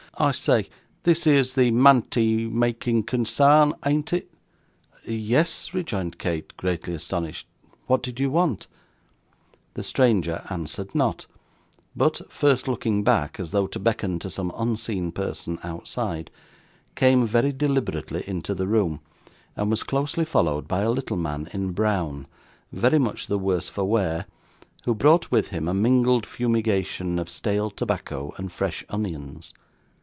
[0.17, 0.69] 'I say;
[1.01, 4.31] this here's the mantie making consarn, an't it?'
[5.03, 7.47] 'Yes,' rejoined Kate, greatly astonished.
[7.87, 8.67] 'What did you want?'
[9.73, 11.25] The stranger answered not;
[11.95, 16.29] but, first looking back, as though to beckon to some unseen person outside,
[16.93, 18.99] came, very deliberately, into the room,
[19.57, 22.27] and was closely followed by a little man in brown,
[22.71, 24.27] very much the worse for wear,
[24.83, 29.51] who brought with him a mingled fumigation of stale tobacco and fresh onions.